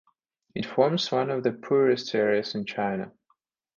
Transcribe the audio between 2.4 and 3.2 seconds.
in China.